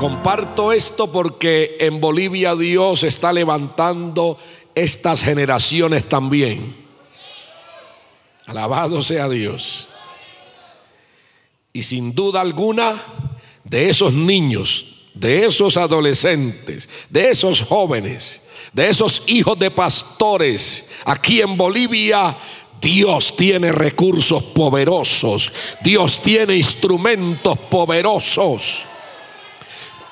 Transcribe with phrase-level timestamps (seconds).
[0.00, 4.38] Comparto esto porque en Bolivia Dios está levantando
[4.74, 6.74] estas generaciones también.
[8.46, 9.88] Alabado sea Dios.
[11.74, 12.98] Y sin duda alguna,
[13.62, 21.42] de esos niños, de esos adolescentes, de esos jóvenes, de esos hijos de pastores, aquí
[21.42, 22.38] en Bolivia,
[22.80, 28.86] Dios tiene recursos poderosos, Dios tiene instrumentos poderosos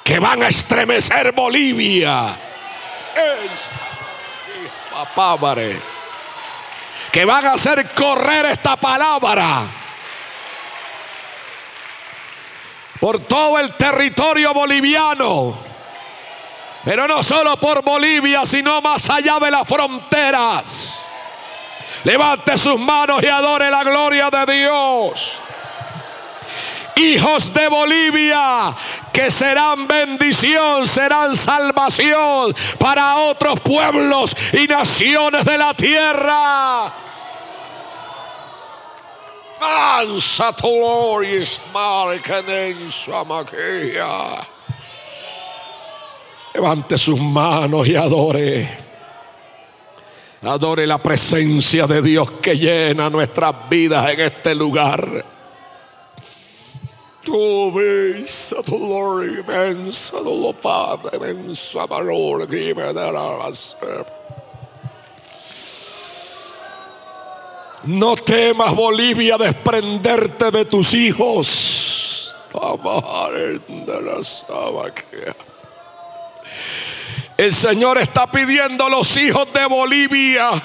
[0.09, 2.34] que van a estremecer Bolivia.
[7.12, 9.67] Que van a hacer correr esta palabra
[12.98, 15.59] por todo el territorio boliviano.
[16.86, 21.11] Pero no solo por Bolivia, sino más allá de las fronteras.
[22.05, 25.39] Levante sus manos y adore la gloria de Dios.
[26.98, 28.74] Hijos de Bolivia
[29.12, 36.92] que serán bendición, serán salvación para otros pueblos y naciones de la tierra.
[46.55, 48.78] Levante sus manos y adore.
[50.42, 55.37] Adore la presencia de Dios que llena nuestras vidas en este lugar.
[57.28, 63.50] Tu besa tu gloria inmensa, tu lo Padre inmensa, valor que me dará
[67.84, 72.34] No temas, Bolivia, desprenderte de tus hijos.
[77.36, 80.62] El Señor está pidiendo a los hijos de Bolivia.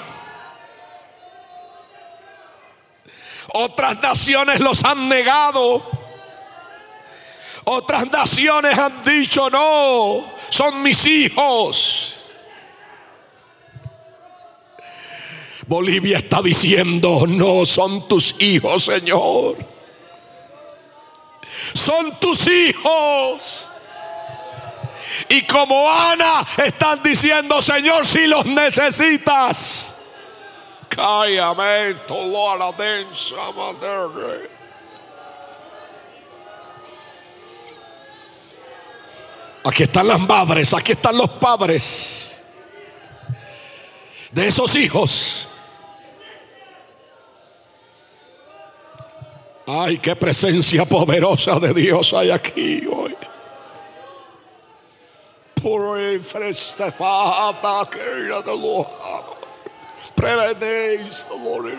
[3.52, 6.03] Otras naciones los han negado.
[7.64, 12.16] Otras naciones han dicho, no, son mis hijos.
[15.66, 19.56] Bolivia está diciendo, no son tus hijos, Señor.
[21.72, 23.70] Son tus hijos.
[25.28, 30.02] Y como Ana están diciendo, Señor, si los necesitas.
[30.88, 31.94] Cállame,
[39.66, 42.42] Aquí están las madres, aquí están los padres
[44.30, 45.48] de esos hijos.
[49.66, 53.16] Ay, qué presencia poderosa de Dios hay aquí hoy.
[60.14, 61.72] Prevenéis, Lord.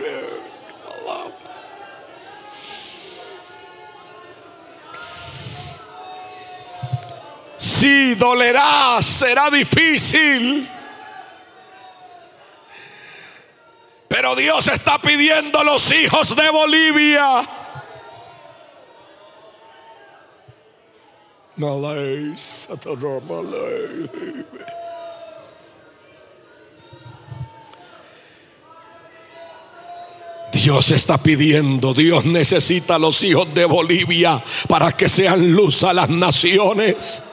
[7.85, 10.68] Sí, dolerá, será difícil.
[14.07, 17.47] Pero Dios está pidiendo a los hijos de Bolivia.
[30.53, 35.94] Dios está pidiendo, Dios necesita a los hijos de Bolivia para que sean luz a
[35.94, 37.24] las naciones,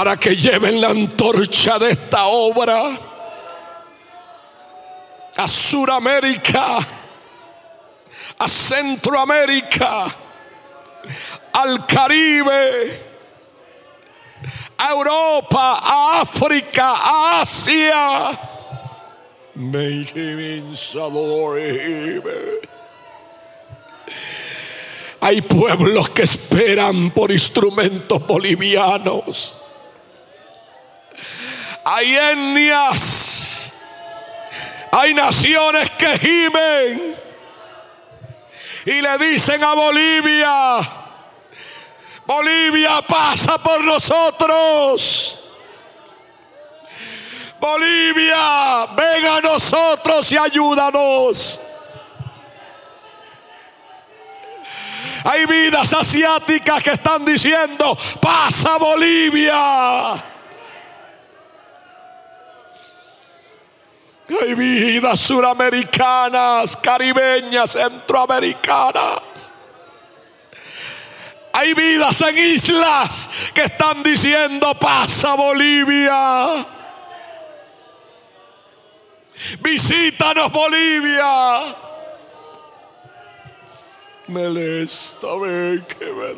[0.00, 2.98] para que lleven la antorcha de esta obra
[5.36, 6.78] a Suramérica,
[8.38, 10.06] a Centroamérica
[11.52, 12.98] al Caribe,
[14.78, 18.40] a Europa, a África, a Asia.
[25.20, 29.59] Hay pueblos que esperan por instrumentos bolivianos.
[31.92, 33.74] Hay etnias.
[34.92, 37.16] Hay naciones que gimen
[38.84, 40.80] y le dicen a Bolivia,
[42.26, 45.38] Bolivia pasa por nosotros.
[47.60, 51.60] Bolivia, ven a nosotros y ayúdanos.
[55.24, 60.29] Hay vidas asiáticas que están diciendo, pasa Bolivia.
[64.38, 69.50] Hay vidas suramericanas, caribeñas, centroamericanas.
[71.52, 76.66] Hay vidas en islas que están diciendo, pasa Bolivia.
[79.60, 81.76] Visítanos Bolivia.
[84.28, 86.34] Melesta, ven que me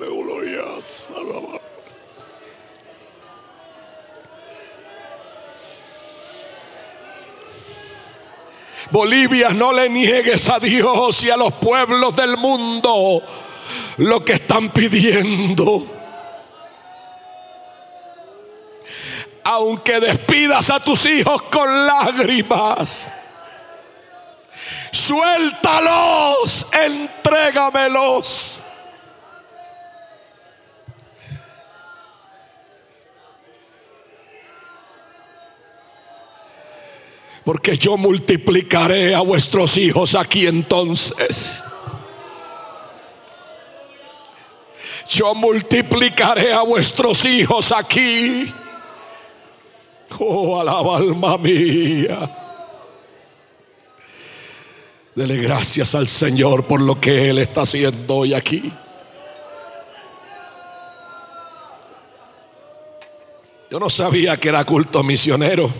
[8.93, 13.23] Bolivia, no le niegues a Dios y a los pueblos del mundo
[13.97, 15.87] lo que están pidiendo.
[19.44, 23.11] Aunque despidas a tus hijos con lágrimas,
[24.93, 28.62] suéltalos, entrégamelos.
[37.44, 41.65] Porque yo multiplicaré a vuestros hijos aquí entonces.
[45.09, 48.53] Yo multiplicaré a vuestros hijos aquí.
[50.19, 52.31] Oh, alaba alma mía.
[55.15, 58.73] Dele gracias al Señor por lo que Él está haciendo hoy aquí.
[63.71, 65.71] Yo no sabía que era culto misionero.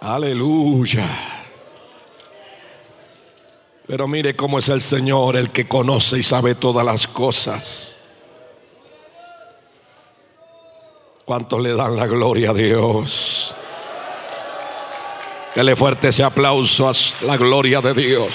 [0.00, 1.06] Aleluya.
[3.86, 7.96] Pero mire cómo es el Señor, el que conoce y sabe todas las cosas.
[11.24, 13.54] ¿Cuántos le dan la gloria a Dios?
[15.54, 16.92] Dele fuerte ese aplauso a
[17.22, 18.34] la gloria de Dios.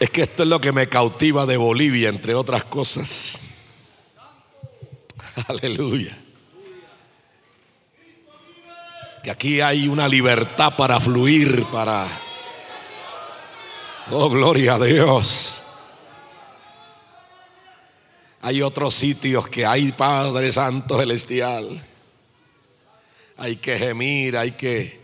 [0.00, 3.49] Es que esto es lo que me cautiva de Bolivia, entre otras cosas.
[5.48, 6.16] Aleluya.
[9.22, 12.08] Que aquí hay una libertad para fluir, para...
[14.10, 15.62] Oh, gloria a Dios.
[18.42, 21.84] Hay otros sitios que hay Padre Santo Celestial.
[23.36, 25.00] Hay que gemir, hay que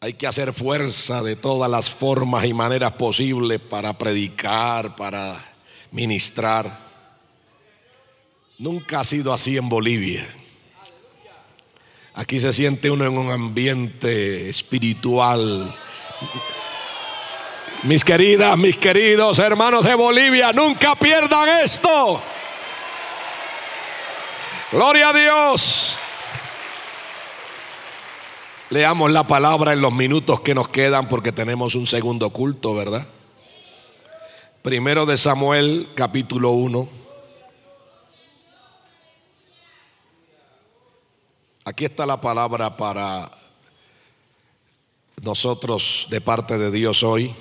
[0.00, 5.44] hay que hacer fuerza de todas las formas y maneras posibles para predicar, para
[5.90, 6.87] ministrar.
[8.58, 10.26] Nunca ha sido así en Bolivia.
[12.14, 15.72] Aquí se siente uno en un ambiente espiritual.
[17.84, 22.20] Mis queridas, mis queridos hermanos de Bolivia, nunca pierdan esto.
[24.72, 25.96] Gloria a Dios.
[28.70, 33.06] Leamos la palabra en los minutos que nos quedan porque tenemos un segundo culto, ¿verdad?
[34.62, 36.97] Primero de Samuel, capítulo 1.
[41.68, 43.30] Aquí está la palabra para
[45.20, 47.34] nosotros de parte de Dios hoy.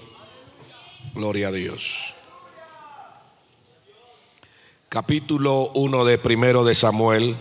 [1.13, 2.13] Gloria a Dios.
[4.89, 7.37] Capítulo 1 de primero de Samuel.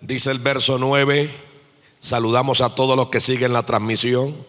[0.00, 1.28] Dice el verso 9,
[1.98, 4.46] saludamos a todos los que siguen la transmisión,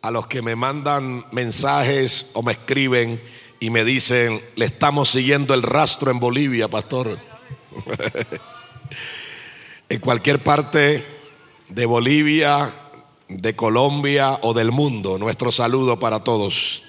[0.00, 3.22] a los que me mandan mensajes o me escriben
[3.62, 7.16] y me dicen, le estamos siguiendo el rastro en Bolivia, pastor.
[9.88, 11.06] en cualquier parte
[11.68, 12.68] de Bolivia,
[13.28, 16.82] de Colombia o del mundo, nuestro saludo para todos.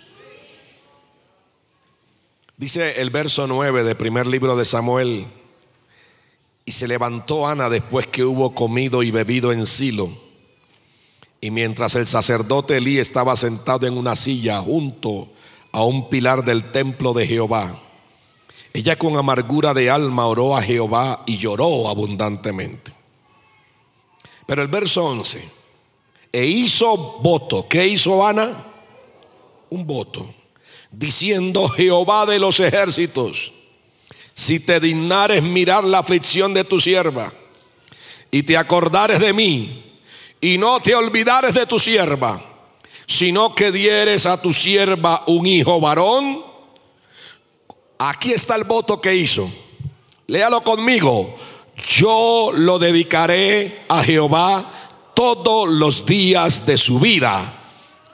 [2.58, 5.28] Dice el verso 9 del primer libro de Samuel,
[6.66, 10.10] y se levantó Ana después que hubo comido y bebido en Silo.
[11.40, 15.30] Y mientras el sacerdote Elí estaba sentado en una silla junto
[15.74, 17.82] a un pilar del templo de Jehová.
[18.74, 22.94] Ella con amargura de alma oró a Jehová y lloró abundantemente.
[24.46, 25.44] Pero el verso 11,
[26.32, 27.68] e hizo voto.
[27.68, 28.66] ¿Qué hizo Ana?
[29.70, 30.34] Un voto.
[30.92, 33.52] Diciendo Jehová de los ejércitos,
[34.36, 37.34] si te dignares mirar la aflicción de tu sierva
[38.30, 39.84] y te acordares de mí
[40.40, 42.53] y no te olvidares de tu sierva
[43.08, 46.44] sino que dieres a tu sierva un hijo varón.
[47.98, 49.50] Aquí está el voto que hizo.
[50.28, 51.36] Léalo conmigo.
[51.98, 54.72] yo lo dedicaré a Jehová
[55.16, 57.62] todos los días de su vida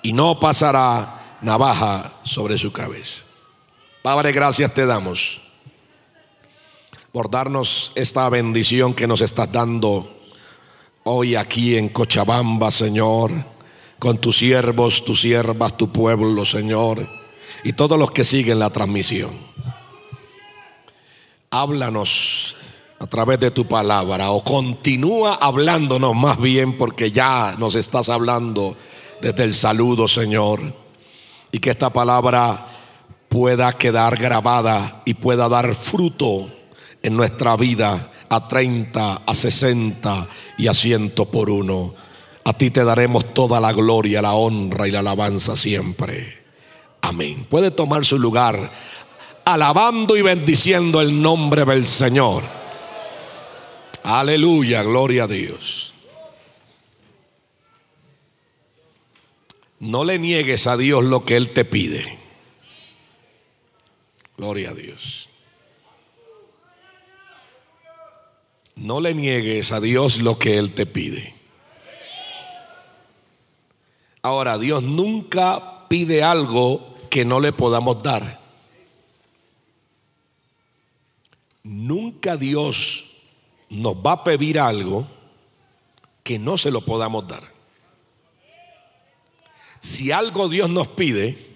[0.02, 3.24] y no pasará navaja sobre su cabeza.
[4.02, 5.42] Padre, gracias te damos
[7.12, 10.18] por darnos esta bendición que nos estás dando
[11.04, 13.32] hoy aquí en Cochabamba, Señor,
[14.00, 17.08] con tus siervos, tus siervas, tu pueblo, Señor,
[17.64, 19.32] y todos los que siguen la transmisión.
[21.52, 22.56] Háblanos
[23.00, 28.76] a través de tu palabra o continúa hablándonos más bien porque ya nos estás hablando
[29.22, 30.62] desde el saludo, Señor,
[31.52, 32.68] y que esta palabra
[33.28, 36.50] pueda quedar grabada y pueda dar fruto
[37.02, 40.28] en nuestra vida a 30, a 60
[40.58, 41.94] y a ciento por uno.
[42.50, 46.40] A ti te daremos toda la gloria, la honra y la alabanza siempre.
[47.00, 47.46] Amén.
[47.48, 48.72] Puede tomar su lugar
[49.46, 52.44] alabando y bendiciendo el nombre del Señor.
[54.02, 55.94] Aleluya, gloria a Dios.
[59.80, 62.18] No le niegues a Dios lo que Él te pide.
[64.38, 65.30] Gloria a Dios.
[68.76, 71.39] No le niegues a Dios lo que Él te pide.
[74.22, 78.40] Ahora, Dios nunca pide algo que no le podamos dar.
[81.64, 83.06] Nunca Dios
[83.70, 85.08] nos va a pedir algo
[86.24, 87.44] que no se lo podamos dar.
[89.80, 91.50] Si algo Dios nos pide,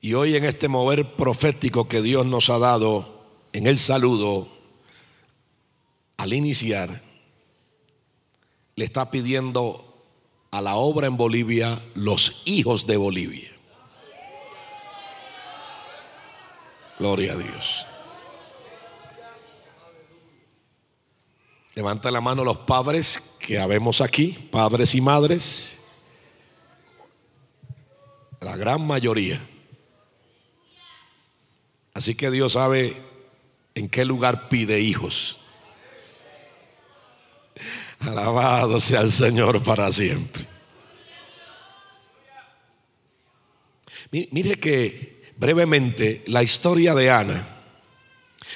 [0.00, 4.48] y hoy en este mover profético que Dios nos ha dado en el saludo
[6.16, 7.00] al iniciar,
[8.74, 9.91] le está pidiendo
[10.52, 13.50] a la obra en Bolivia los hijos de Bolivia.
[16.98, 17.86] Gloria a Dios.
[21.74, 25.78] Levanta la mano los padres que habemos aquí, padres y madres.
[28.40, 29.40] La gran mayoría.
[31.94, 33.00] Así que Dios sabe
[33.74, 35.38] en qué lugar pide hijos.
[38.06, 40.46] Alabado sea el Señor para siempre.
[44.10, 47.48] Mire que brevemente la historia de Ana.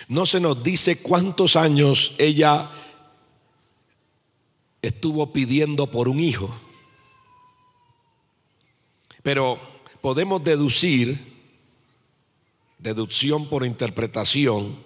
[0.08, 2.70] No se nos dice cuántos años ella
[4.82, 6.54] estuvo pidiendo por un hijo,
[9.22, 9.58] pero
[10.00, 11.18] podemos deducir,
[12.78, 14.76] deducción por interpretación,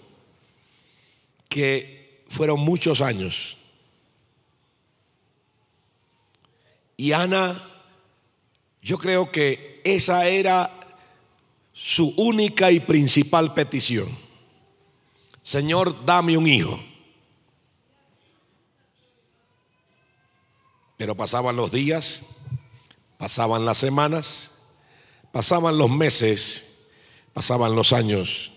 [1.48, 3.58] que fueron muchos años
[7.00, 7.58] Y Ana,
[8.82, 10.70] yo creo que esa era
[11.72, 14.06] su única y principal petición.
[15.40, 16.78] Señor, dame un hijo.
[20.98, 22.20] Pero pasaban los días,
[23.16, 24.60] pasaban las semanas,
[25.32, 26.82] pasaban los meses,
[27.32, 28.52] pasaban los años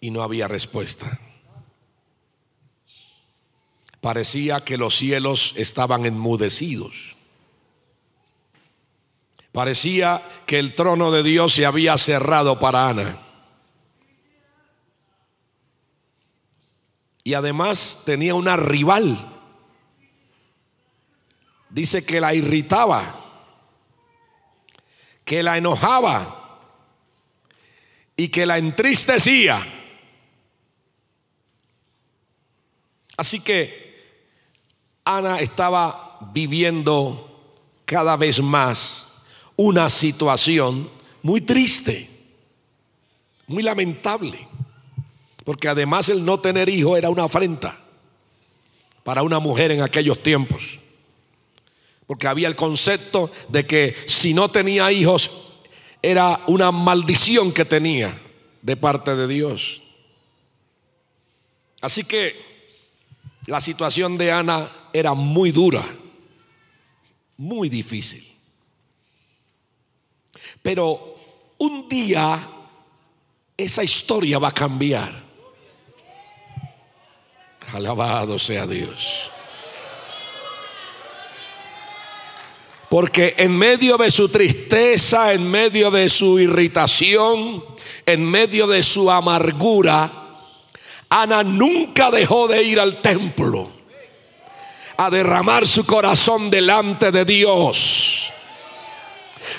[0.00, 1.20] y no había respuesta.
[4.02, 7.14] Parecía que los cielos estaban enmudecidos.
[9.52, 13.16] Parecía que el trono de Dios se había cerrado para Ana.
[17.22, 19.16] Y además tenía una rival.
[21.70, 23.14] Dice que la irritaba,
[25.24, 26.60] que la enojaba
[28.16, 29.64] y que la entristecía.
[33.16, 33.91] Así que
[35.04, 37.28] Ana estaba viviendo
[37.84, 39.08] cada vez más
[39.56, 40.88] una situación
[41.22, 42.08] muy triste,
[43.46, 44.48] muy lamentable,
[45.44, 47.78] porque además el no tener hijo era una afrenta
[49.02, 50.78] para una mujer en aquellos tiempos,
[52.06, 55.30] porque había el concepto de que si no tenía hijos
[56.00, 58.16] era una maldición que tenía
[58.62, 59.82] de parte de Dios.
[61.80, 62.36] Así que
[63.46, 65.84] la situación de Ana era muy dura,
[67.36, 68.26] muy difícil.
[70.62, 71.16] Pero
[71.58, 72.48] un día
[73.56, 75.22] esa historia va a cambiar.
[77.72, 79.30] Alabado sea Dios.
[82.88, 87.64] Porque en medio de su tristeza, en medio de su irritación,
[88.04, 90.10] en medio de su amargura,
[91.08, 93.81] Ana nunca dejó de ir al templo
[95.04, 98.30] a derramar su corazón delante de Dios.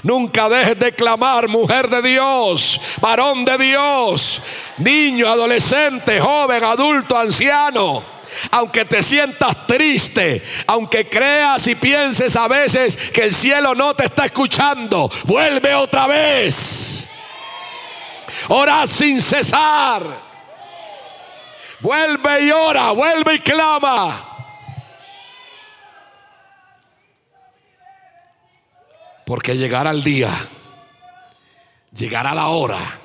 [0.02, 4.42] Nunca dejes de clamar, mujer de Dios, varón de Dios,
[4.78, 8.04] niño, adolescente, joven, adulto, anciano.
[8.52, 14.06] Aunque te sientas triste, aunque creas y pienses a veces que el cielo no te
[14.06, 17.12] está escuchando, vuelve otra vez.
[18.48, 20.04] Ora sin cesar.
[21.82, 24.33] Vuelve y ora, vuelve y clama.
[29.26, 30.30] Porque llegará el día,
[31.96, 33.00] llegará la hora,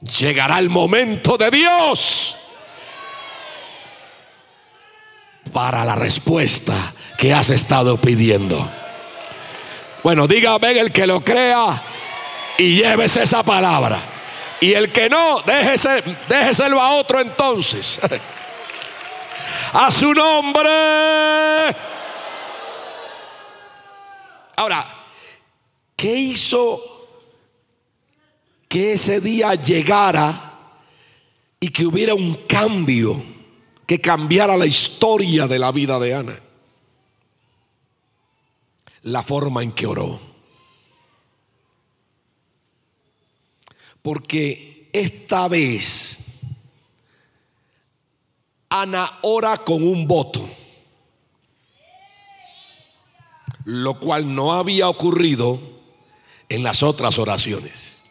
[0.00, 2.36] llegará el momento de Dios
[5.52, 8.70] para la respuesta que has estado pidiendo.
[10.02, 11.82] Bueno, dígame el que lo crea
[12.56, 14.00] y llévese esa palabra.
[14.60, 18.00] Y el que no, déjese, déjeselo a otro entonces.
[19.72, 20.68] A su nombre.
[24.56, 24.84] Ahora,
[26.00, 26.80] ¿qué hizo
[28.66, 30.78] que ese día llegara
[31.60, 33.22] y que hubiera un cambio
[33.86, 36.40] que cambiara la historia de la vida de Ana?
[39.02, 40.18] La forma en que oró.
[44.00, 46.24] Porque esta vez
[48.70, 50.48] Ana ora con un voto,
[53.66, 55.79] lo cual no había ocurrido
[56.50, 58.04] en las otras oraciones.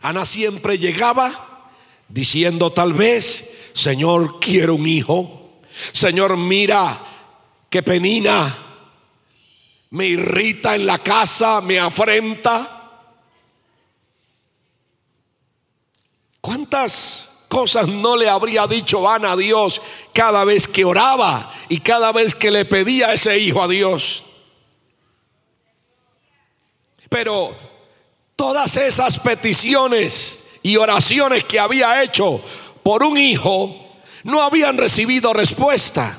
[0.00, 1.70] Ana siempre llegaba
[2.08, 5.60] diciendo tal vez, Señor, quiero un hijo.
[5.92, 6.98] Señor, mira
[7.70, 8.58] qué penina
[9.92, 12.80] me irrita en la casa, me afrenta.
[16.40, 19.82] ¿Cuántas cosas no le habría dicho Ana a Dios
[20.14, 24.24] cada vez que oraba y cada vez que le pedía ese hijo a Dios?
[27.12, 27.54] Pero
[28.34, 32.40] todas esas peticiones y oraciones que había hecho
[32.82, 33.76] por un hijo
[34.24, 36.18] no habían recibido respuesta.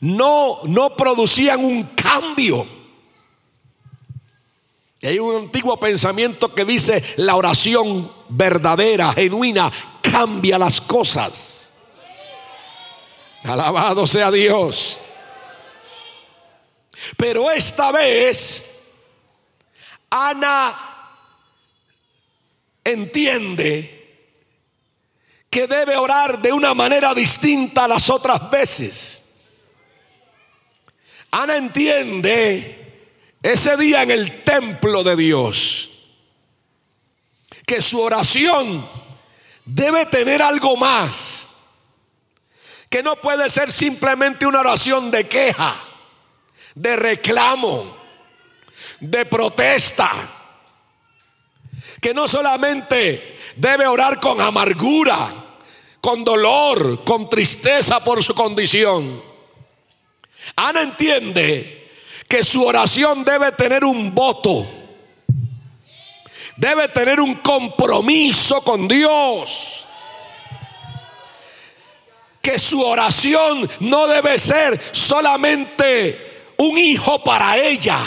[0.00, 2.66] No no producían un cambio.
[5.02, 9.70] Hay un antiguo pensamiento que dice la oración verdadera, genuina,
[10.02, 11.72] cambia las cosas.
[13.44, 14.98] Alabado sea Dios.
[17.16, 18.71] Pero esta vez,
[20.14, 20.78] Ana
[22.84, 23.98] entiende
[25.48, 29.38] que debe orar de una manera distinta a las otras veces.
[31.30, 33.08] Ana entiende
[33.42, 35.88] ese día en el templo de Dios
[37.66, 38.86] que su oración
[39.64, 41.48] debe tener algo más,
[42.90, 45.74] que no puede ser simplemente una oración de queja,
[46.74, 48.01] de reclamo,
[49.02, 50.10] de protesta,
[52.00, 55.34] que no solamente debe orar con amargura,
[56.00, 59.22] con dolor, con tristeza por su condición.
[60.56, 61.90] Ana entiende
[62.26, 64.82] que su oración debe tener un voto
[66.62, 69.84] debe tener un compromiso con Dios.
[72.40, 77.98] Que su oración no debe ser solamente un hijo para ella.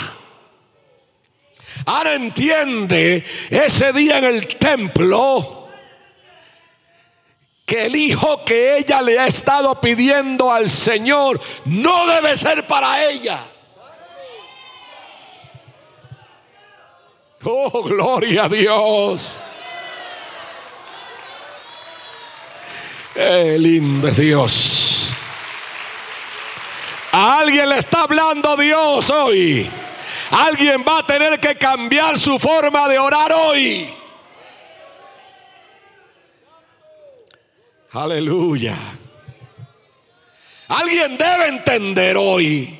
[1.84, 5.68] Ahora entiende ese día en el templo
[7.64, 13.04] que el hijo que ella le ha estado pidiendo al Señor no debe ser para
[13.08, 13.44] ella
[17.48, 19.40] Oh, gloria a Dios.
[23.14, 25.12] Qué lindo es Dios.
[27.12, 29.70] A alguien le está hablando Dios hoy.
[30.38, 33.88] Alguien va a tener que cambiar su forma de orar hoy.
[37.92, 38.76] Aleluya.
[40.68, 42.78] Alguien debe entender hoy,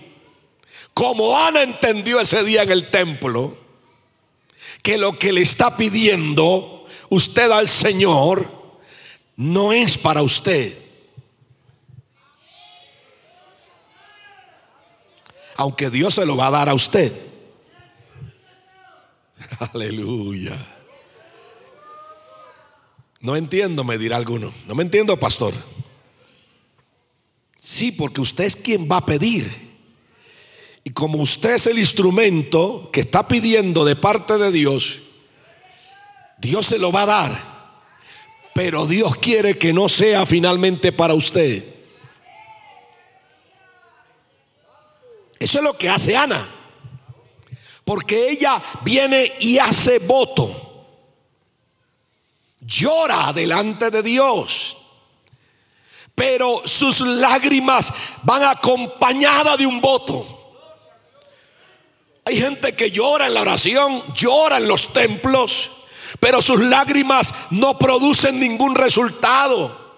[0.92, 3.57] como Ana entendió ese día en el templo,
[4.83, 8.47] que lo que le está pidiendo usted al Señor
[9.37, 10.77] no es para usted.
[15.55, 17.26] Aunque Dios se lo va a dar a usted.
[19.73, 20.75] Aleluya.
[23.21, 24.53] No entiendo, me dirá alguno.
[24.66, 25.55] No me entiendo, pastor.
[27.59, 29.51] Sí, porque usted es quien va a pedir.
[30.85, 35.01] Y como usted es el instrumento que está pidiendo de parte de Dios,
[36.38, 37.57] Dios se lo va a dar.
[38.55, 41.64] Pero Dios quiere que no sea finalmente para usted.
[45.38, 46.56] Eso es lo que hace Ana.
[47.87, 50.51] Porque ella viene y hace voto.
[52.59, 54.77] Llora delante de Dios.
[56.12, 57.92] Pero sus lágrimas
[58.25, 60.27] van acompañadas de un voto.
[62.25, 65.70] Hay gente que llora en la oración, llora en los templos,
[66.18, 69.94] pero sus lágrimas no producen ningún resultado.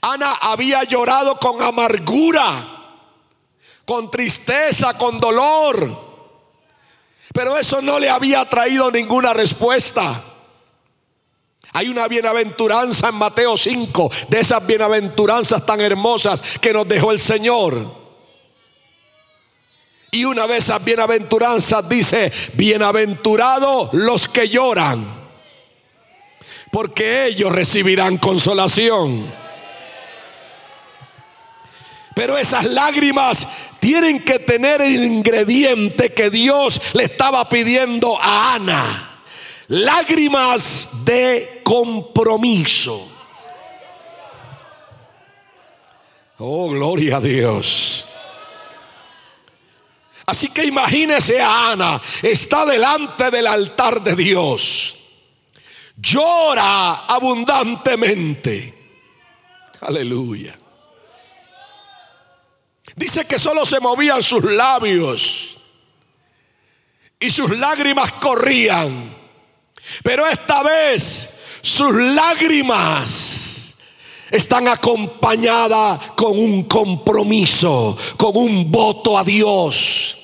[0.00, 2.96] Ana había llorado con amargura,
[3.84, 6.07] con tristeza, con dolor,
[7.32, 10.22] pero eso no le había traído ninguna respuesta.
[11.72, 17.18] Hay una bienaventuranza en Mateo 5, de esas bienaventuranzas tan hermosas que nos dejó el
[17.18, 17.98] Señor.
[20.10, 25.06] Y una de esas bienaventuranzas dice, bienaventurados los que lloran,
[26.72, 29.30] porque ellos recibirán consolación.
[32.14, 33.46] Pero esas lágrimas
[33.80, 39.20] tienen que tener el ingrediente que Dios le estaba pidiendo a Ana.
[39.68, 43.08] Lágrimas de compromiso.
[46.38, 48.06] Oh, gloria a Dios.
[50.28, 54.94] Así que imagínese a Ana, está delante del altar de Dios,
[55.96, 58.74] llora abundantemente.
[59.80, 60.57] Aleluya.
[62.98, 65.56] Dice que solo se movían sus labios
[67.20, 69.16] y sus lágrimas corrían.
[70.02, 73.78] Pero esta vez sus lágrimas
[74.30, 80.16] están acompañadas con un compromiso, con un voto a Dios.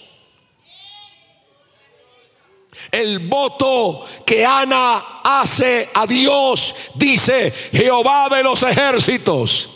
[2.91, 9.69] el voto que Ana hace a Dios, dice Jehová de los ejércitos,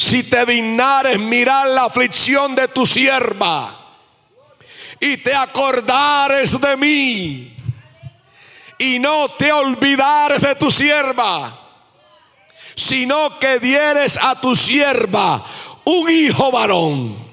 [0.00, 3.70] si te dignares mirar la aflicción de tu sierva
[4.98, 7.54] y te acordares de mí
[8.78, 11.54] y no te olvidares de tu sierva,
[12.74, 15.44] sino que dieres a tu sierva
[15.84, 17.30] un hijo varón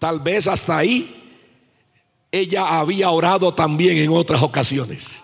[0.00, 1.48] Tal vez hasta ahí
[2.32, 5.23] ella había orado también en otras ocasiones.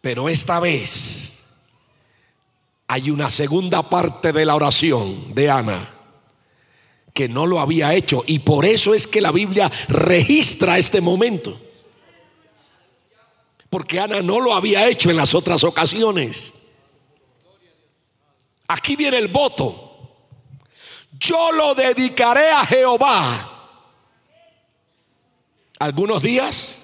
[0.00, 1.60] Pero esta vez
[2.86, 5.88] hay una segunda parte de la oración de Ana
[7.12, 11.60] que no lo había hecho y por eso es que la Biblia registra este momento.
[13.68, 16.54] Porque Ana no lo había hecho en las otras ocasiones.
[18.66, 19.90] Aquí viene el voto
[21.20, 23.48] yo lo dedicaré a Jehová.
[25.78, 26.79] Algunos días.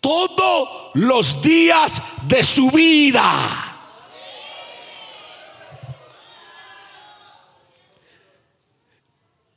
[0.00, 3.66] Todos los días de su vida.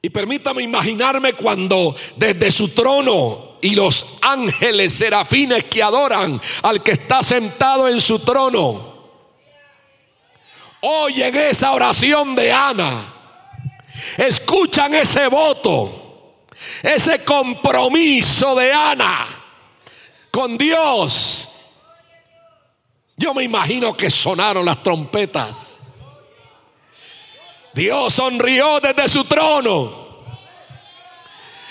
[0.02, 6.92] Y permítame imaginarme cuando desde su trono y los ángeles serafines que adoran al que
[6.92, 8.94] está sentado en su trono
[10.84, 13.06] oyen esa oración de Ana,
[14.18, 16.44] escuchan ese voto,
[16.82, 19.43] ese compromiso de Ana
[20.34, 21.52] con Dios.
[23.16, 25.78] Yo me imagino que sonaron las trompetas.
[27.72, 29.94] Dios sonrió desde su trono.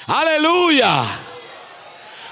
[0.07, 1.05] Aleluya.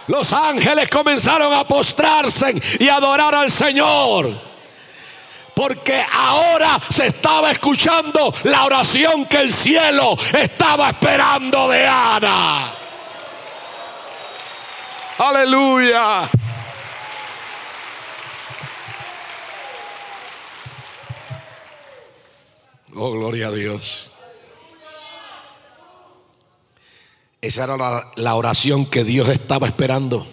[0.07, 4.31] Los ángeles comenzaron a postrarse y adorar al Señor.
[5.53, 12.80] Porque ahora se estaba escuchando la oración que el cielo estaba esperando de Ana.
[15.22, 16.30] Aleluya.
[22.94, 24.12] Oh, gloria a Dios.
[27.42, 30.26] Esa era la, la, oración que Dios estaba esperando.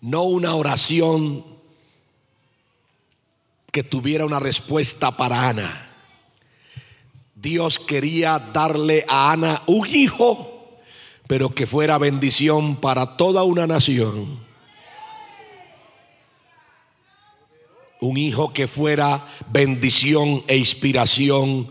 [0.00, 1.44] No una oración
[3.72, 5.90] que tuviera una respuesta para Ana.
[7.34, 10.55] Dios quería darle a Ana un hijo,
[11.26, 14.44] pero que fuera bendición para toda una nación.
[18.00, 21.68] Un hijo que fuera bendición e inspiración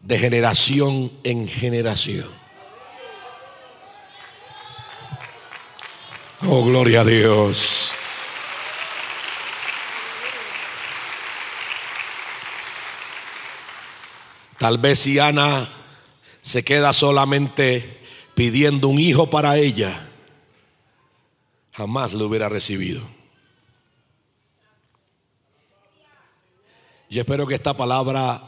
[0.00, 2.28] de generación en generación.
[6.46, 7.92] Oh, gloria a Dios.
[14.58, 15.68] Tal vez si Ana
[16.42, 18.03] se queda solamente
[18.34, 20.08] pidiendo un hijo para ella,
[21.72, 23.02] jamás lo hubiera recibido.
[27.10, 28.42] Yo espero que esta palabra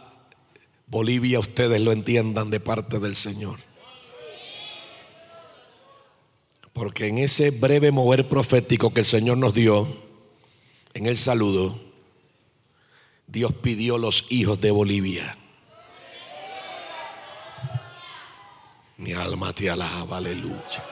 [0.89, 3.61] Bolivia ustedes lo entiendan de parte del Señor.
[6.73, 10.05] Porque en ese breve mover profético que el Señor nos dio,
[10.95, 11.79] en el saludo,
[13.27, 15.39] Dios pidió los hijos de Bolivia.
[18.99, 20.85] Mi alma te alaba, aleluya.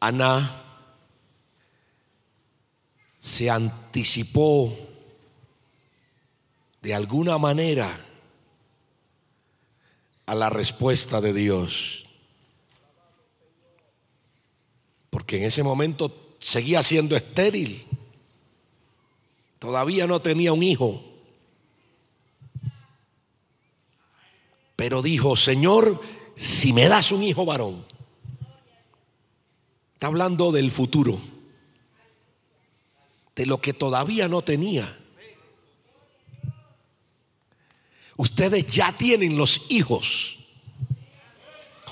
[0.00, 0.62] Ana
[3.18, 4.72] se anticipó
[6.82, 7.90] de alguna manera
[10.26, 12.05] a la respuesta de Dios.
[15.16, 17.86] Porque en ese momento seguía siendo estéril.
[19.58, 21.02] Todavía no tenía un hijo.
[24.76, 26.02] Pero dijo, Señor,
[26.34, 27.82] si me das un hijo varón,
[29.94, 31.18] Está hablando del futuro,
[33.34, 34.98] de lo que todavía no tenía.
[38.18, 40.36] Ustedes ya tienen los hijos.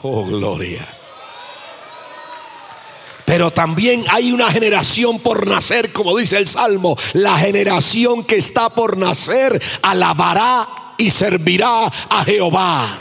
[0.02, 0.86] Oh, gloria.
[3.24, 6.96] Pero también hay una generación por nacer, como dice el Salmo.
[7.14, 12.98] La generación que está por nacer alabará y servirá a Jehová.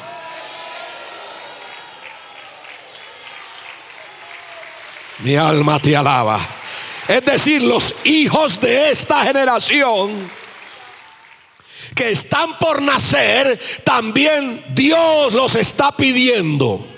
[5.20, 6.40] Mi alma te alaba.
[7.08, 10.30] Es decir, los hijos de esta generación
[11.96, 16.93] que están por nacer, también Dios los está pidiendo.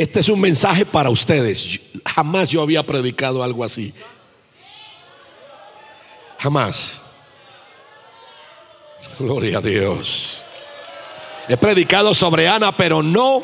[0.00, 1.78] Este es un mensaje para ustedes.
[2.06, 3.92] Jamás yo había predicado algo así.
[6.38, 7.02] Jamás.
[9.18, 10.42] Gloria a Dios.
[11.50, 13.42] He predicado sobre Ana, pero no,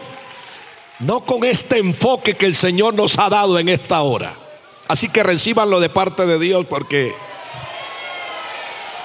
[1.01, 4.35] no con este enfoque que el Señor nos ha dado en esta hora.
[4.89, 7.15] Así que recibanlo de parte de Dios porque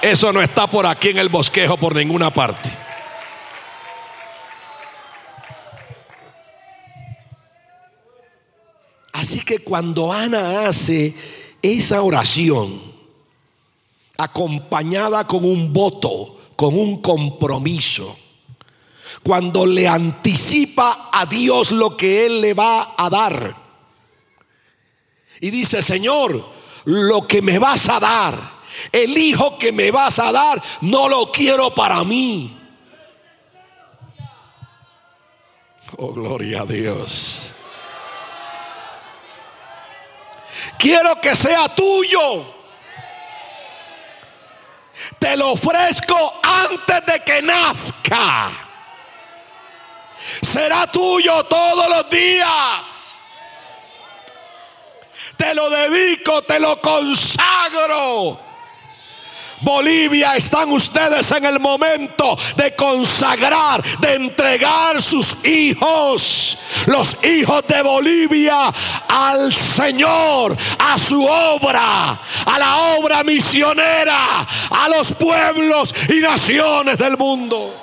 [0.00, 2.70] eso no está por aquí en el bosquejo por ninguna parte.
[9.22, 11.14] Así que cuando Ana hace
[11.62, 12.82] esa oración,
[14.16, 18.18] acompañada con un voto, con un compromiso.
[19.22, 23.54] Cuando le anticipa a Dios lo que Él le va a dar.
[25.40, 26.44] Y dice, Señor,
[26.86, 28.36] lo que me vas a dar,
[28.90, 32.58] el hijo que me vas a dar, no lo quiero para mí.
[35.96, 37.54] Oh, gloria a Dios.
[40.82, 42.60] Quiero que sea tuyo
[45.18, 48.50] te lo ofrezco antes de que nazca.
[50.40, 53.14] Será tuyo todos los días.
[55.36, 58.51] Te lo dedico, te lo consagro.
[59.62, 67.82] Bolivia, están ustedes en el momento de consagrar, de entregar sus hijos, los hijos de
[67.82, 68.72] Bolivia,
[69.08, 77.16] al Señor, a su obra, a la obra misionera, a los pueblos y naciones del
[77.16, 77.74] mundo.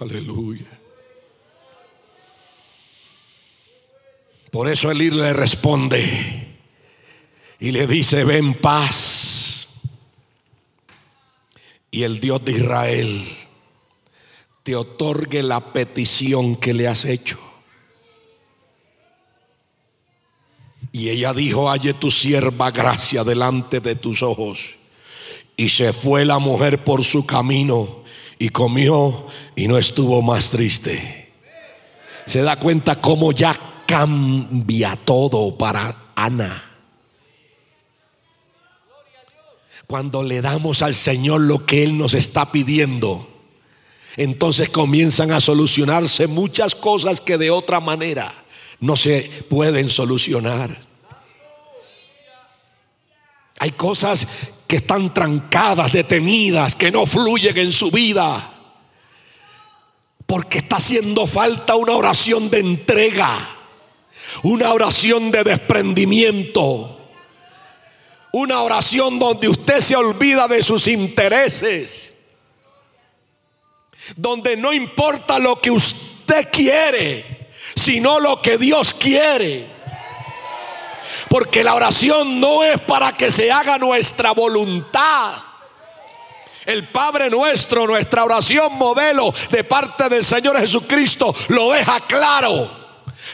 [0.00, 0.73] Aleluya.
[4.54, 6.46] Por eso Elí le responde
[7.58, 9.66] y le dice, ven paz.
[11.90, 13.26] Y el Dios de Israel
[14.62, 17.36] te otorgue la petición que le has hecho.
[20.92, 24.76] Y ella dijo, halle tu sierva gracia delante de tus ojos.
[25.56, 28.04] Y se fue la mujer por su camino
[28.38, 31.32] y comió y no estuvo más triste.
[32.24, 36.62] Se da cuenta cómo ya cambia todo para Ana.
[39.86, 43.28] Cuando le damos al Señor lo que Él nos está pidiendo,
[44.16, 48.32] entonces comienzan a solucionarse muchas cosas que de otra manera
[48.80, 50.78] no se pueden solucionar.
[53.58, 54.26] Hay cosas
[54.66, 58.50] que están trancadas, detenidas, que no fluyen en su vida.
[60.26, 63.53] Porque está haciendo falta una oración de entrega
[64.42, 67.00] una oración de desprendimiento.
[68.32, 72.10] Una oración donde usted se olvida de sus intereses.
[74.16, 77.24] donde no importa lo que usted quiere,
[77.74, 79.66] sino lo que Dios quiere.
[81.28, 85.34] Porque la oración no es para que se haga nuestra voluntad.
[86.66, 92.83] El Padre nuestro, nuestra oración modelo de parte del Señor Jesucristo, lo deja claro.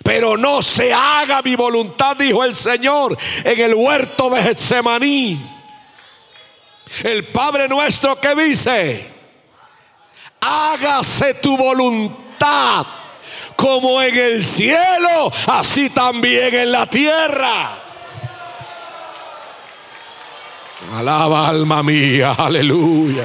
[0.03, 5.41] Pero no se haga mi voluntad, dijo el Señor en el huerto de Getsemaní.
[7.05, 9.07] El Padre nuestro que dice,
[10.41, 12.87] hágase tu voluntad
[13.55, 17.77] como en el cielo, así también en la tierra.
[20.95, 23.25] Alaba alma mía, aleluya.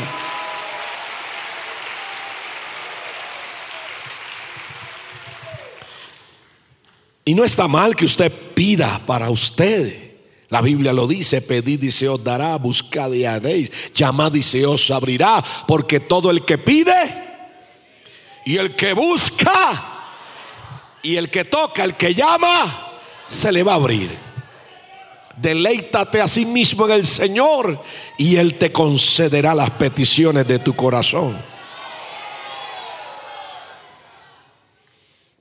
[7.25, 10.05] Y no está mal que usted pida para usted.
[10.49, 14.63] La Biblia lo dice, pedid y se os dará, buscad y haréis, llamad y se
[14.63, 16.93] os abrirá, porque todo el que pide
[18.45, 19.93] y el que busca
[21.01, 24.15] y el que toca, el que llama, se le va a abrir.
[25.35, 27.81] Deleítate a sí mismo en el Señor
[28.17, 31.54] y Él te concederá las peticiones de tu corazón.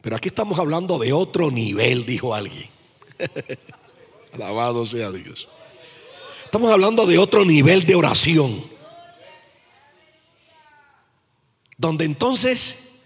[0.04, 2.68] Pero aquí estamos hablando de otro nivel, dijo alguien.
[4.34, 5.48] Alabado sea Dios.
[6.44, 8.62] Estamos hablando de otro nivel de oración.
[11.78, 12.98] Donde entonces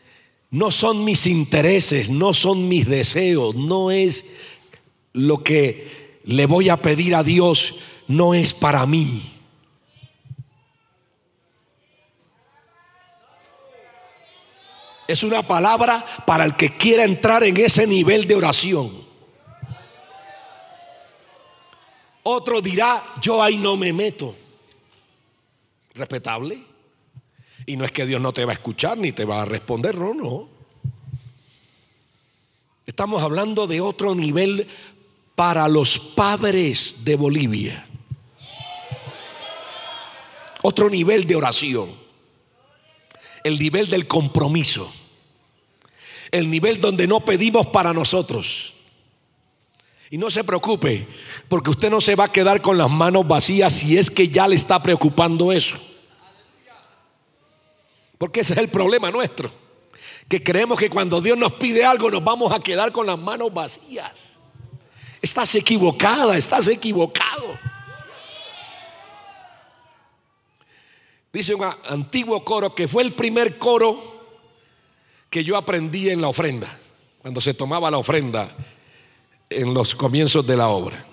[0.51, 4.33] no son mis intereses, no son mis deseos, no es
[5.13, 7.77] lo que le voy a pedir a Dios,
[8.09, 9.38] no es para mí.
[15.09, 19.09] Es una palabra para el que quiera entrar en ese nivel de oración.
[22.25, 24.37] Otro dirá, yo ahí no me meto.
[25.95, 26.63] Respetable.
[27.65, 29.97] Y no es que Dios no te va a escuchar ni te va a responder,
[29.97, 30.47] no, no.
[32.85, 34.67] Estamos hablando de otro nivel
[35.35, 37.89] para los padres de Bolivia.
[40.61, 41.95] Otro nivel de oración.
[43.43, 44.93] El nivel del compromiso.
[46.31, 48.75] El nivel donde no pedimos para nosotros
[50.11, 51.07] y no se preocupe,
[51.49, 54.49] porque usted no se va a quedar con las manos vacías si es que ya
[54.49, 55.77] le está preocupando eso.
[58.17, 59.51] Porque ese es el problema nuestro.
[60.29, 63.53] Que creemos que cuando Dios nos pide algo nos vamos a quedar con las manos
[63.53, 64.41] vacías.
[65.23, 67.59] Estás equivocada, estás equivocado.
[71.33, 74.18] Dice un antiguo coro que fue el primer coro
[75.31, 76.79] que yo aprendí en la ofrenda.
[77.23, 78.55] Cuando se tomaba la ofrenda
[79.51, 81.07] en los comienzos de la obra.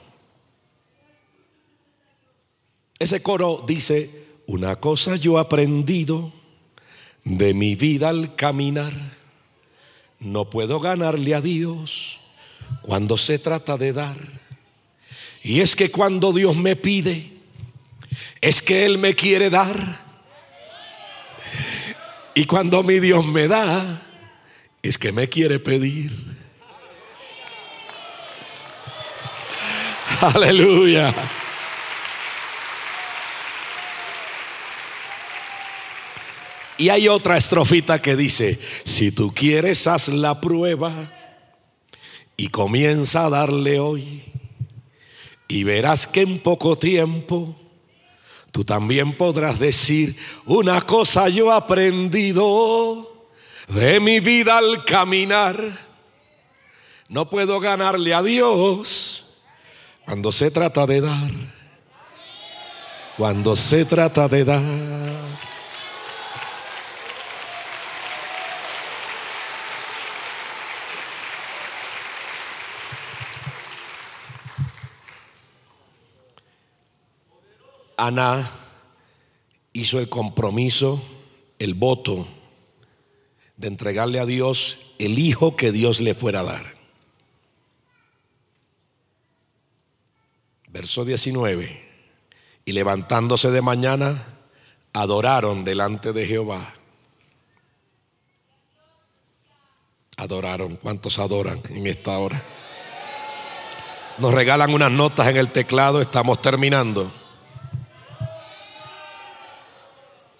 [2.99, 6.32] Ese coro dice, una cosa yo he aprendido
[7.23, 8.93] de mi vida al caminar,
[10.19, 12.21] no puedo ganarle a Dios
[12.82, 14.17] cuando se trata de dar.
[15.43, 17.32] Y es que cuando Dios me pide,
[18.41, 19.99] es que Él me quiere dar.
[22.34, 24.05] Y cuando mi Dios me da,
[24.88, 26.12] es que me quiere pedir.
[30.21, 31.13] Aleluya.
[36.78, 41.12] Y hay otra estrofita que dice, si tú quieres haz la prueba
[42.38, 44.24] y comienza a darle hoy
[45.48, 47.56] y verás que en poco tiempo
[48.52, 53.14] tú también podrás decir, una cosa yo he aprendido
[53.67, 55.58] de mi vida al caminar,
[57.10, 59.25] no puedo ganarle a Dios
[60.06, 61.32] cuando se trata de dar,
[63.17, 64.63] cuando se trata de dar.
[77.97, 78.51] Ana
[79.73, 81.02] hizo el compromiso,
[81.58, 82.27] el voto
[83.58, 86.75] de entregarle a Dios el hijo que Dios le fuera a dar.
[90.67, 91.83] Verso 19.
[92.65, 94.25] Y levantándose de mañana,
[94.91, 96.73] adoraron delante de Jehová.
[100.17, 100.77] Adoraron.
[100.77, 102.43] ¿Cuántos adoran en esta hora?
[104.17, 107.12] Nos regalan unas notas en el teclado, estamos terminando.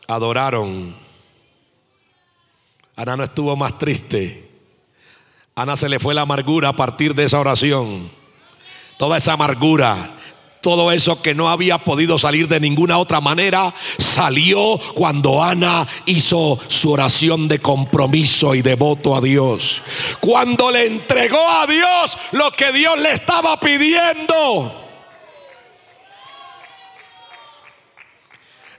[0.08, 1.05] Adoraron.
[2.96, 4.50] Ana no estuvo más triste.
[5.56, 8.12] Ana se le fue la amargura a partir de esa oración.
[8.98, 10.16] Toda esa amargura,
[10.62, 16.58] todo eso que no había podido salir de ninguna otra manera, salió cuando Ana hizo
[16.68, 19.82] su oración de compromiso y devoto a Dios.
[20.22, 24.85] Cuando le entregó a Dios lo que Dios le estaba pidiendo.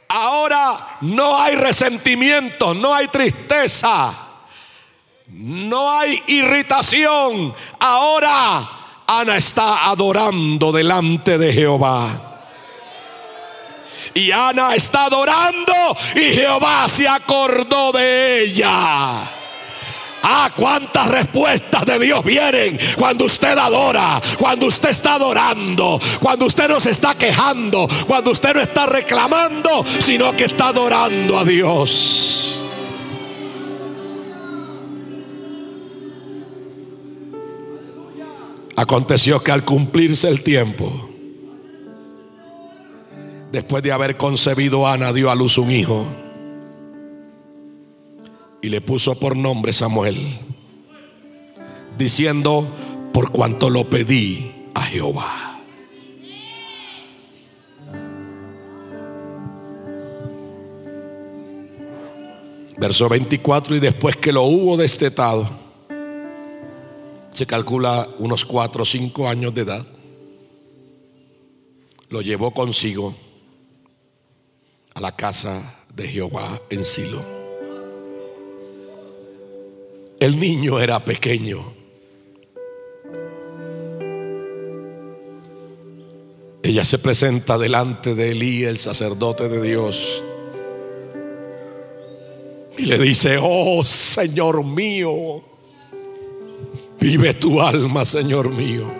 [0.09, 4.15] Ahora no hay resentimiento, no hay tristeza,
[5.29, 7.55] no hay irritación.
[7.81, 8.69] Ahora
[9.07, 12.23] Ana está adorando delante de Jehová.
[14.15, 15.75] Y Ana está adorando
[16.15, 19.36] y Jehová se acordó de ella.
[20.23, 26.69] Ah, cuántas respuestas de Dios vienen cuando usted adora, cuando usted está adorando, cuando usted
[26.69, 32.65] no se está quejando, cuando usted no está reclamando, sino que está adorando a Dios.
[38.75, 41.09] Aconteció que al cumplirse el tiempo,
[43.51, 46.07] después de haber concebido Ana, dio a luz un hijo
[48.67, 50.19] y le puso por nombre Samuel,
[51.97, 52.67] diciendo,
[53.13, 55.63] por cuanto lo pedí a Jehová.
[62.77, 65.49] Verso 24, y después que lo hubo destetado,
[67.31, 69.87] se calcula unos 4 o 5 años de edad,
[72.09, 73.15] lo llevó consigo
[74.93, 77.46] a la casa de Jehová en Silo.
[80.19, 81.75] El niño era pequeño.
[86.63, 90.25] Ella se presenta delante de Elí, el sacerdote de Dios,
[92.77, 95.43] y le dice, oh Señor mío,
[96.99, 98.93] vive tu alma, Señor mío.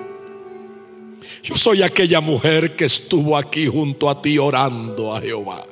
[1.43, 5.67] Yo soy aquella mujer que estuvo aquí junto a ti orando a Jehová.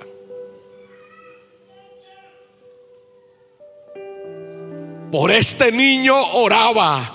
[5.15, 7.09] Por este niño oraba.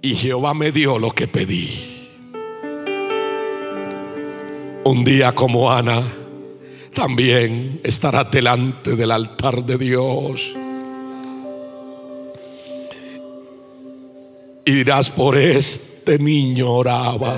[0.00, 2.08] Y Jehová me dio lo que pedí.
[4.84, 6.04] Un día como Ana,
[6.94, 10.54] también estará delante del altar de Dios.
[14.64, 17.36] Y dirás, por este niño oraba.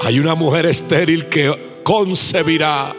[0.00, 2.92] Hay una mujer estéril que concebirá.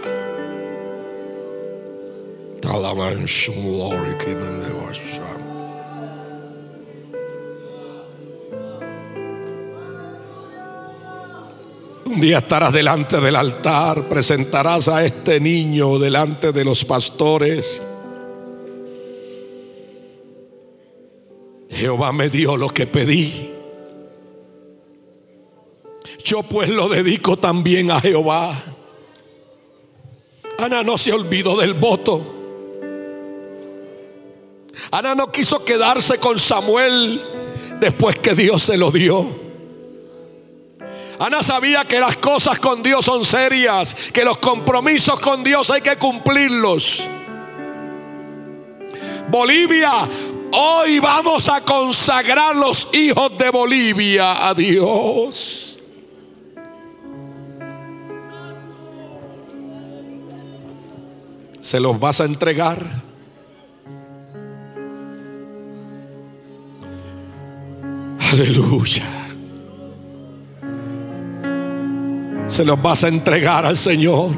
[12.05, 17.83] Un día estarás delante del altar, presentarás a este niño delante de los pastores.
[21.69, 23.51] Jehová me dio lo que pedí.
[26.23, 28.57] Yo pues lo dedico también a Jehová.
[30.57, 32.42] Ana no se olvidó del voto.
[34.91, 37.21] Ana no quiso quedarse con Samuel
[37.79, 39.43] después que Dios se lo dio.
[41.19, 45.81] Ana sabía que las cosas con Dios son serias, que los compromisos con Dios hay
[45.81, 47.03] que cumplirlos.
[49.29, 49.91] Bolivia,
[50.51, 55.81] hoy vamos a consagrar los hijos de Bolivia a Dios.
[61.61, 63.12] Se los vas a entregar.
[68.33, 69.03] Aleluya.
[72.47, 74.31] Se los vas a entregar al Señor.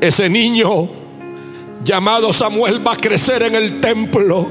[0.00, 0.88] Ese niño
[1.84, 4.48] llamado Samuel va a crecer en el templo.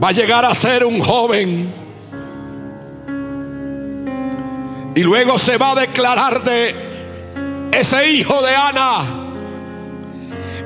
[0.00, 1.72] Va a llegar a ser un joven.
[4.94, 6.72] Y luego se va a declarar de
[7.72, 9.25] ese hijo de Ana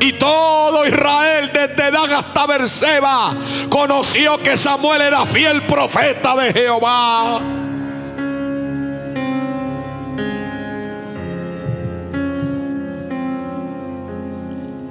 [0.01, 3.37] y todo Israel, desde Dan hasta Berseba,
[3.69, 7.41] conoció que Samuel era fiel profeta de Jehová.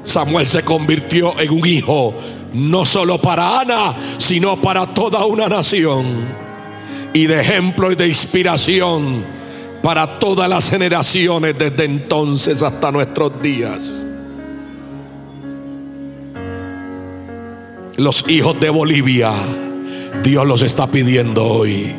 [0.04, 2.16] Samuel se convirtió en un hijo,
[2.54, 6.28] no solo para Ana, sino para toda una nación.
[7.14, 9.24] Y de ejemplo y de inspiración
[9.82, 14.06] para todas las generaciones desde entonces hasta nuestros días.
[18.00, 19.34] Los hijos de Bolivia,
[20.24, 21.94] Dios los está pidiendo hoy.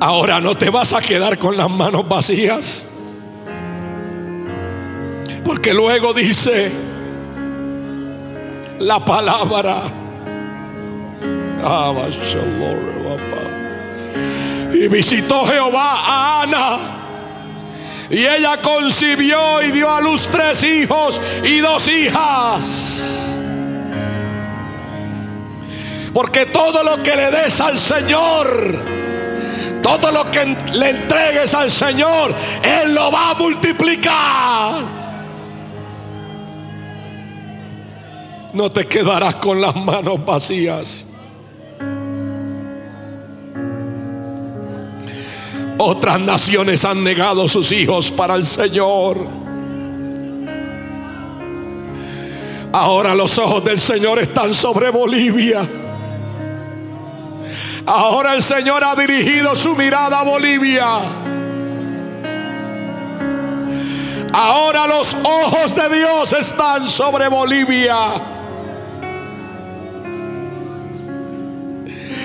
[0.00, 2.88] Ahora no te vas a quedar con las manos vacías.
[5.44, 6.72] Porque luego dice
[8.80, 10.05] la palabra.
[14.72, 16.78] Y visitó Jehová a Ana.
[18.10, 23.42] Y ella concibió y dio a luz tres hijos y dos hijas.
[26.12, 28.80] Porque todo lo que le des al Señor,
[29.82, 35.06] todo lo que le entregues al Señor, Él lo va a multiplicar.
[38.56, 41.06] no te quedarás con las manos vacías.
[45.78, 49.26] Otras naciones han negado sus hijos para el Señor.
[52.72, 55.68] Ahora los ojos del Señor están sobre Bolivia.
[57.86, 60.86] Ahora el Señor ha dirigido su mirada a Bolivia.
[64.32, 67.96] Ahora los ojos de Dios están sobre Bolivia.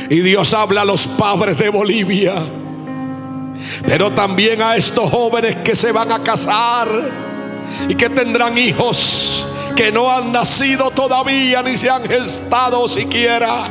[0.10, 2.61] Y Dios habla a los padres de Bolivia.
[3.86, 6.88] Pero también a estos jóvenes que se van a casar
[7.88, 13.70] y que tendrán hijos que no han nacido todavía ni se han gestado siquiera.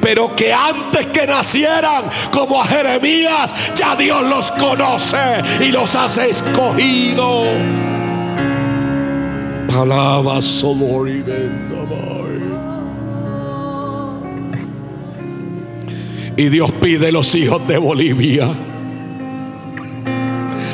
[0.00, 6.30] Pero que antes que nacieran como a Jeremías, ya Dios los conoce y los hace
[6.30, 7.44] escogido.
[9.68, 11.22] Palabra solo y
[16.40, 18.48] Y Dios pide los hijos de Bolivia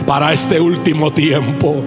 [0.07, 1.83] para este último tiempo.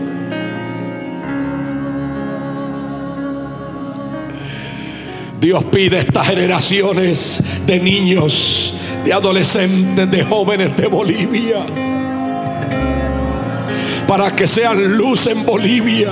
[5.40, 8.74] Dios pide estas generaciones de niños,
[9.06, 11.66] de adolescentes, de jóvenes de Bolivia,
[14.10, 16.12] para que sean luz en Bolivia,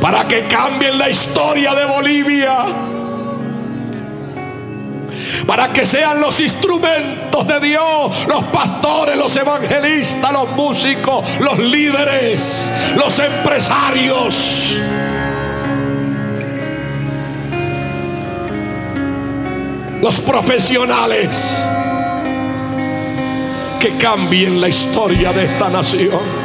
[0.00, 2.91] para que cambien la historia de Bolivia
[5.46, 12.70] para que sean los instrumentos de Dios, los pastores, los evangelistas, los músicos, los líderes,
[12.96, 14.80] los empresarios.
[20.00, 21.64] Los profesionales
[23.78, 26.42] que cambien la historia de esta nación.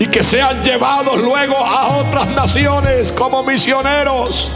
[0.00, 4.50] y que sean llevados luego a otras naciones como misioneros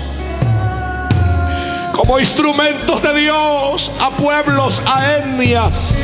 [1.95, 6.03] como instrumentos de Dios a pueblos, a etnias.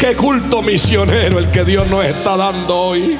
[0.00, 3.16] Qué culto misionero el que Dios nos está dando hoy.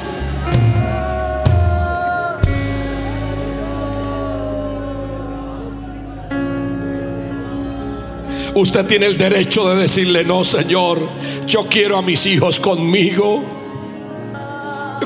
[8.55, 10.99] Usted tiene el derecho de decirle, no, Señor,
[11.47, 13.58] yo quiero a mis hijos conmigo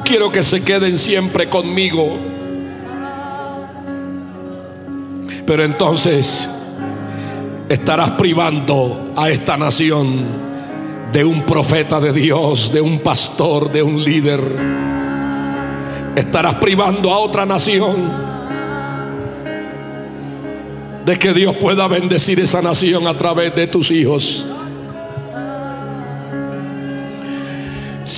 [0.02, 2.18] quiero que se queden siempre conmigo.
[5.46, 6.50] Pero entonces
[7.70, 10.26] estarás privando a esta nación
[11.12, 14.41] de un profeta de Dios, de un pastor, de un líder.
[16.16, 17.96] Estarás privando a otra nación
[21.06, 24.46] de que Dios pueda bendecir esa nación a través de tus hijos.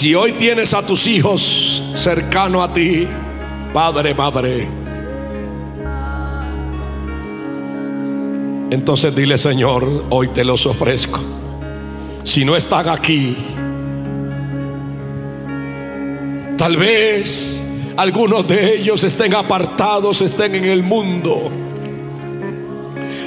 [0.06, 3.08] Si hoy tienes a tus hijos cercano a ti,
[3.74, 4.68] padre, madre,
[8.70, 11.20] entonces dile, Señor, hoy te los ofrezco.
[12.24, 13.36] Si no están aquí,
[16.56, 21.50] tal vez algunos de ellos estén apartados, estén en el mundo.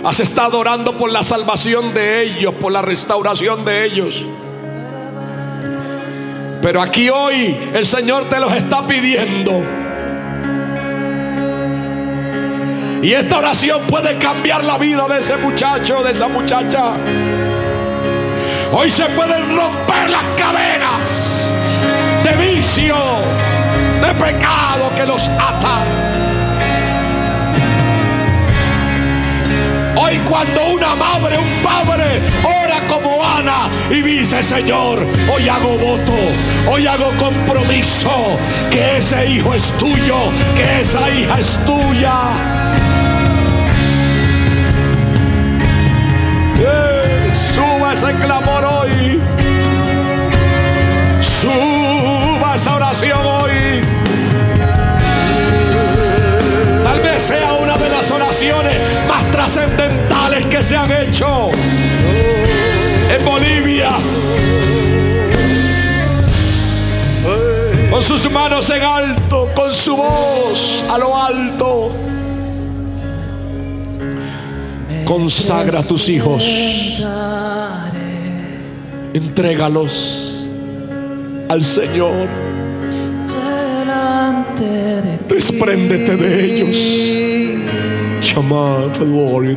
[0.05, 4.25] Has estado orando por la salvación de ellos, por la restauración de ellos.
[6.61, 9.63] Pero aquí hoy el Señor te los está pidiendo.
[13.03, 16.93] Y esta oración puede cambiar la vida de ese muchacho, de esa muchacha.
[18.73, 21.55] Hoy se pueden romper las cadenas
[22.25, 22.97] de vicio,
[24.03, 25.85] de pecado que los ata.
[29.97, 32.21] Hoy cuando una madre, un padre
[32.89, 36.15] como Ana y dice, Señor, hoy hago voto,
[36.69, 38.11] hoy hago compromiso,
[38.71, 40.17] que ese hijo es tuyo,
[40.57, 42.15] que esa hija es tuya.
[46.59, 49.21] Eh, suba ese clamor hoy.
[51.21, 53.81] Suba esa oración hoy.
[56.83, 58.75] Tal vez sea una de las oraciones
[59.09, 61.51] más trascendentales que se han hecho
[63.11, 63.91] en Bolivia.
[67.91, 71.91] Con sus manos en alto, con su voz a lo alto.
[75.05, 76.45] Consagra a tus hijos.
[79.15, 80.51] Entrégalos
[81.49, 82.29] al Señor.
[85.29, 86.77] Despréndete de ellos.
[88.21, 89.57] Chamar, gloria y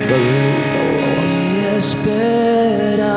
[2.92, 3.08] en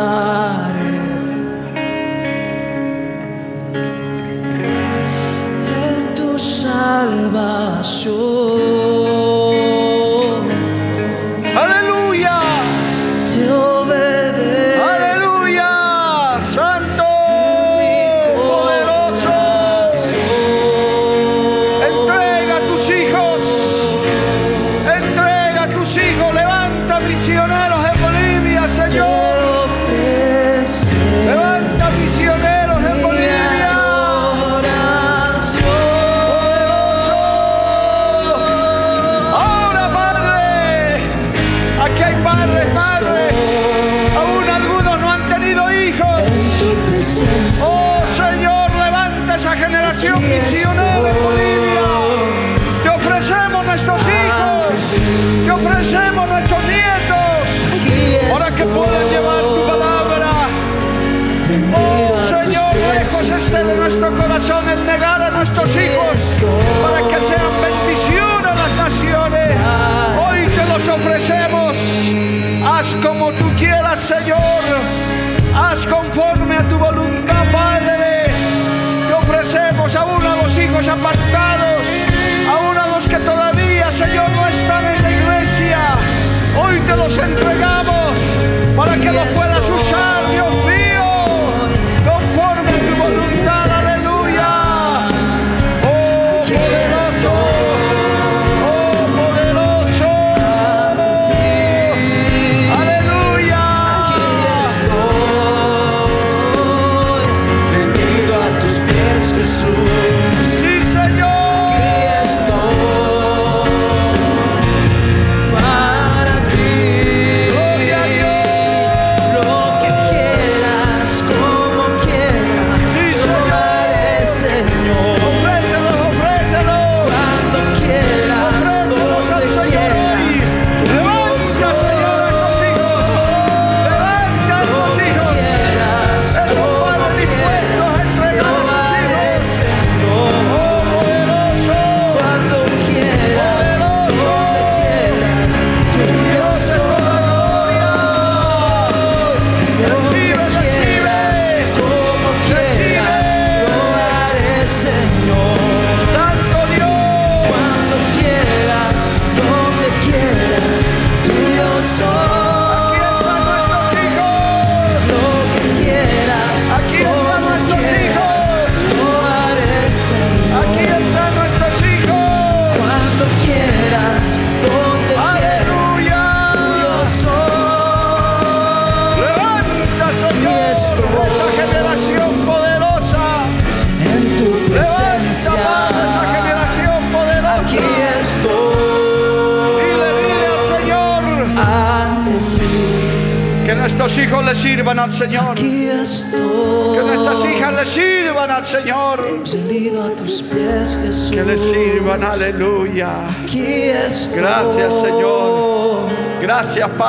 [6.14, 7.34] tu salvación.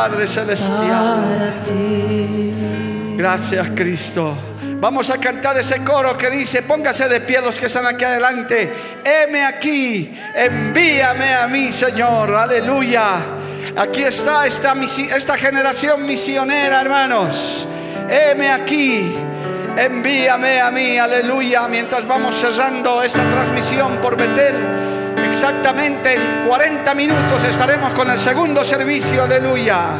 [0.07, 1.51] Padre Celestial.
[3.17, 4.37] Gracias Cristo.
[4.79, 8.71] Vamos a cantar ese coro que dice, póngase de pie los que están aquí adelante.
[9.03, 12.35] Heme aquí, envíame a mí, Señor.
[12.35, 13.15] Aleluya.
[13.75, 14.75] Aquí está esta,
[15.15, 17.65] esta generación misionera, hermanos.
[18.07, 19.11] Heme aquí,
[19.75, 21.67] envíame a mí, aleluya.
[21.67, 24.53] Mientras vamos cerrando esta transmisión por Betel
[25.35, 29.99] exactamente en 40 minutos estaremos con el segundo servicio, aleluya.